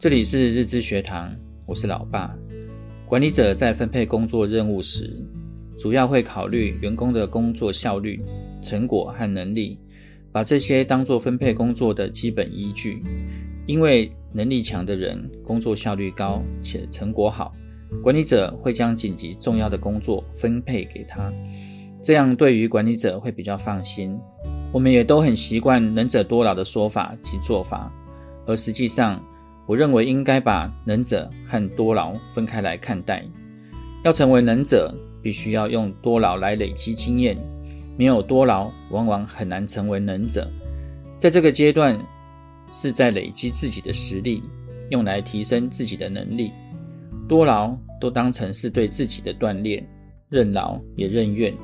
[0.00, 1.30] 这里是日知学堂，
[1.66, 2.34] 我是老爸。
[3.04, 5.14] 管理者在分配工作任务时，
[5.78, 8.18] 主要会考虑员工的工作效率、
[8.62, 9.78] 成果和能力，
[10.32, 13.02] 把这些当作分配工作的基本依据。
[13.66, 17.52] 因为能力强的人工作效率高且成果好，
[18.02, 21.30] 管理者会将紧急重要的工作分配给他，
[22.00, 24.18] 这样对于管理者会比较放心。
[24.72, 27.92] 我们也都很习惯“能者多劳”的说法及做法，
[28.46, 29.22] 而实际上，
[29.70, 33.24] 我认为应该把能者和多劳分开来看待。
[34.02, 37.36] 要成为能者，必须要用多劳来累积经验；
[37.96, 40.50] 没有多劳，往往很难成为能者。
[41.18, 41.96] 在这个阶段，
[42.72, 44.42] 是在累积自己的实力，
[44.88, 46.50] 用来提升自己的能力。
[47.28, 49.88] 多劳都当成是对自己的锻炼，
[50.30, 51.54] 任劳也任怨，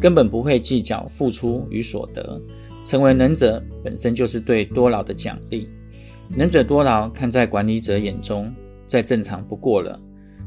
[0.00, 2.40] 根本不会计较付出与所得。
[2.84, 5.66] 成为能者本身就是对多劳的奖励。
[6.30, 8.52] 能者多劳，看在管理者眼中
[8.86, 9.98] 再正常不过了。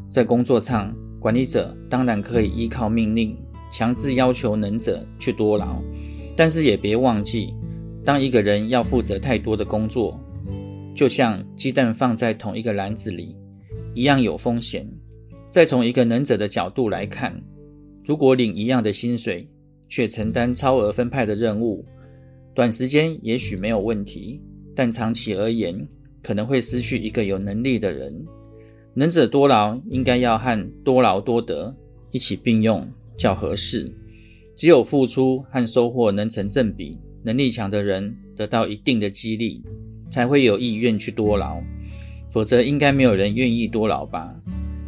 [0.10, 3.36] 在工作上，管理者当然可以依靠命令，
[3.72, 5.82] 强制要求能者去多劳，
[6.36, 7.54] 但是也别忘记，
[8.06, 10.20] 当一个人要负责太多的工作，
[10.94, 13.36] 就像鸡蛋放在同一个篮子里，
[13.94, 14.88] 一样有风险。
[15.50, 17.34] 再从一个能者的角度来看，
[18.06, 19.48] 如果领一样的薪水，
[19.90, 21.84] 却承担超额分派的任务，
[22.54, 24.42] 短时间也许没有问题。
[24.82, 25.88] 但长期而言，
[26.24, 28.12] 可能会失去一个有能力的人。
[28.96, 31.72] 能者多劳应该要和多劳多得
[32.10, 32.84] 一起并用，
[33.16, 33.88] 较合适。
[34.56, 39.62] 只有付出和收获能成正比，能力强的人得到一定的激励，
[40.10, 41.62] 才会有意愿去多劳。
[42.28, 44.36] 否则，应该没有人愿意多劳吧？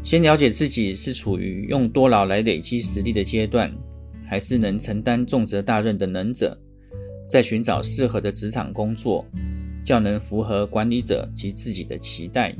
[0.03, 3.72] 先了解自己是处于用多劳来累积实力的阶段，
[4.25, 6.59] 还是能承担重责大任的能者，
[7.30, 9.23] 再寻找适合的职场工作。
[9.83, 12.55] 较能符合管理者及自己的期待。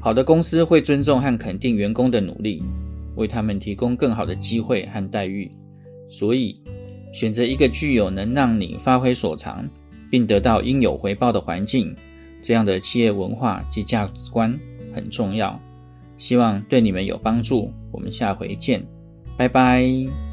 [0.00, 2.62] 好的公司会尊重和肯定员工的努力，
[3.16, 5.50] 为他们提供更好的机会和待遇。
[6.08, 6.60] 所以，
[7.12, 9.68] 选择一个具有能让你发挥所长，
[10.10, 11.94] 并得到应有回报的环境，
[12.42, 14.58] 这样的企业文化及价值观
[14.94, 15.60] 很重要。
[16.16, 17.72] 希望对你们有帮助。
[17.92, 18.82] 我们下回见，
[19.36, 20.29] 拜拜。